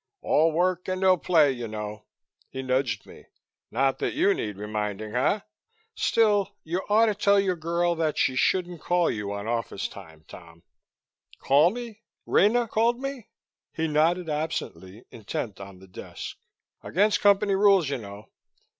[0.23, 2.05] "All work and no play, you know."
[2.49, 3.25] He nudged me.
[3.69, 5.41] "Not that you need reminding, eh?
[5.93, 10.25] Still, you ought to tell your girl that she shouldn't call you on office time,
[10.27, 10.63] Tom."
[11.37, 12.01] "Call me?
[12.25, 13.29] Rena called me?"
[13.73, 16.35] He nodded absently, intent on the desk.
[16.81, 18.31] "Against Company rules, you know.